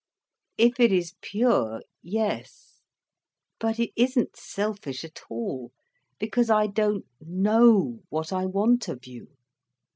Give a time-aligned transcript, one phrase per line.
[0.57, 2.79] "If it is pure, yes.
[3.59, 5.73] But it isn't selfish at all.
[6.17, 9.27] Because I don't know what I want of you.